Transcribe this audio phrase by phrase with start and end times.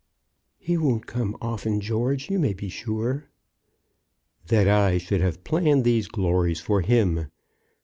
[0.57, 3.29] "He won't come often, George, you may be sure."
[4.47, 7.27] "That I should have planned these glories for him!